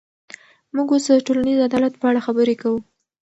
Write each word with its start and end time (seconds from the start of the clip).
موږ 0.75 0.87
اوس 0.93 1.05
د 1.13 1.19
ټولنیز 1.27 1.59
عدالت 1.67 1.93
په 1.97 2.05
اړه 2.09 2.25
خبرې 2.27 2.55
کوو. 2.61 2.79